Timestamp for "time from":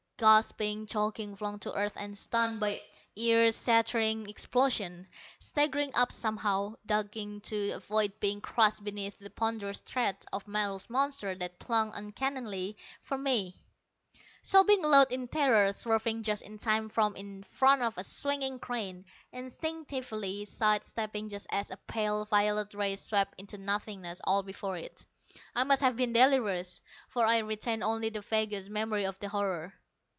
16.59-17.15